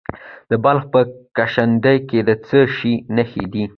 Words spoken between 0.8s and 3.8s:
په کشنده کې د څه شي نښې دي؟